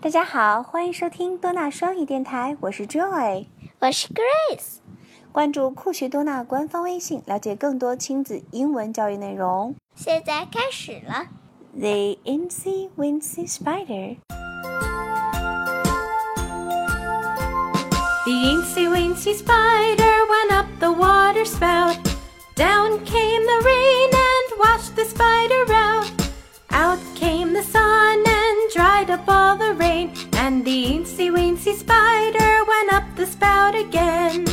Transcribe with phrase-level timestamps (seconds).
[0.00, 3.46] 大家好，欢迎收听多纳双语电台，我是 Joy，
[3.80, 4.78] 我是 Grace。
[5.32, 9.74] 关注酷学多纳官方微信，了解更多亲子英文教育内容。
[9.96, 11.26] 现在开始了。
[11.76, 14.16] The Incy Wincy Spider.
[18.24, 21.96] The Incy Wincy Spider went up the water spout.
[22.54, 23.27] Down came
[30.98, 34.44] And the Incy Wincy Spider went up the spout again.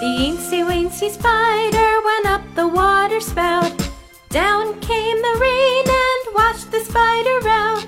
[0.00, 3.70] The Incy Wincy Spider went up the water spout.
[4.30, 7.86] Down came the rain and washed the spider out.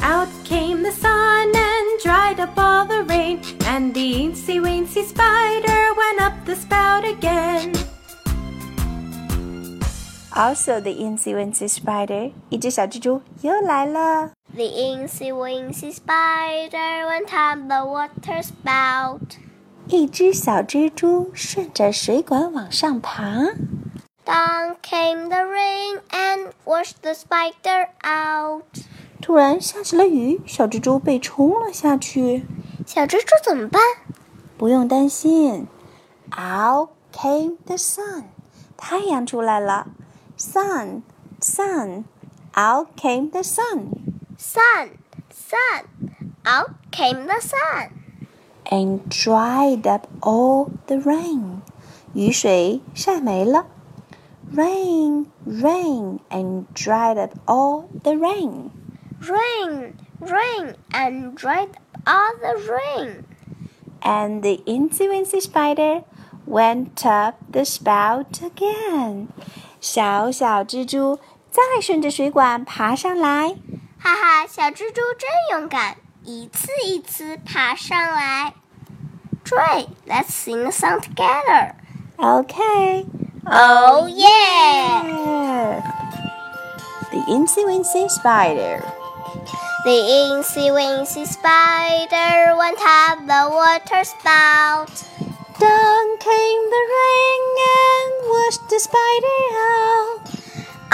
[0.00, 3.40] Out came the sun and dried up all the rain.
[3.64, 7.72] And the Incy Wincy Spider went up the spout again.
[10.36, 14.32] Also, the Incy Wincy Spider，一只小蜘蛛又来了。
[14.55, 19.35] The incy wincy spider went up the water spout.
[19.87, 23.23] 一只小蜘蛛顺着水管往上爬
[24.25, 28.63] ，Down came the rain and washed the spider out.
[29.21, 32.45] 突然下起了雨，小蜘蛛被冲了下去。
[32.87, 33.81] 小蜘蛛怎么办？
[34.57, 35.67] 不用担心
[36.31, 38.23] ，Out came the sun，
[38.77, 39.87] 太阳出来了。
[40.37, 41.01] Sun,
[41.41, 42.05] sun,
[42.55, 43.89] out came the sun,
[44.36, 44.98] Sun,
[45.30, 46.14] sun.
[46.44, 48.00] Out came the sun.
[48.70, 51.62] and dried up all the rain，
[52.14, 53.66] 雨水晒没了。
[54.52, 58.70] Rain, rain, and dried up all the rain.
[59.20, 63.24] Rain, rain, and dried up all the rain.
[64.02, 66.02] And the Incy Wincy Spider
[66.46, 69.28] went up the spout again.
[69.80, 71.18] 小小蜘蛛
[71.50, 73.56] 再顺着水管爬上来。
[74.04, 78.54] 哈哈，小蜘蛛真勇敢，一次一次爬上来。
[79.44, 81.74] Joy, let's sing a song together.
[82.16, 83.06] Okay.
[83.46, 85.82] Oh yeah!
[87.10, 88.82] The Incy Wincy Spider.
[89.82, 94.90] The incy wincy spider went up the water spout.
[95.58, 100.33] Down came the rain and washed the spider out.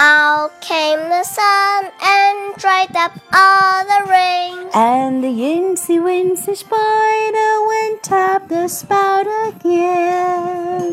[0.04, 4.68] Out came the sun and dried up all the rain.
[4.74, 10.90] And the Incy Wincy Spider went up the spout again.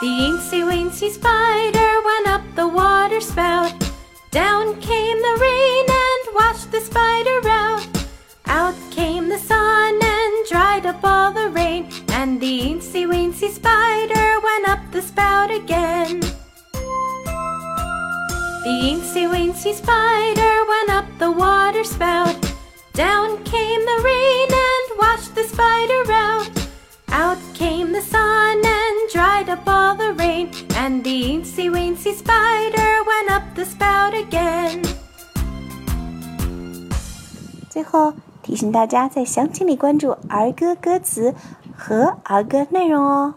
[0.00, 3.72] The Incy Wincy Spider went up the water spout.
[4.32, 7.86] Down came the rain and washed the spider out.
[8.46, 11.88] Out came the sun and dried up all the rain.
[12.08, 14.25] And the Incy Wincy Spider
[15.55, 16.19] again.
[18.63, 22.35] The Incy Wincy Spider went up the water spout.
[22.93, 26.49] Down came the rain and washed the spider out.
[27.09, 30.51] Out came the sun and dried up all the rain.
[30.75, 34.85] And the Incy Wincy Spider went up the spout again.
[37.69, 41.33] 最后提醒大家在详情里关注儿歌歌词
[41.75, 43.33] 和儿歌内容哦。